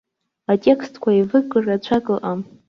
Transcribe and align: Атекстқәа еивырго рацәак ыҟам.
Атекстқәа 0.51 1.09
еивырго 1.15 1.59
рацәак 1.65 2.05
ыҟам. 2.15 2.39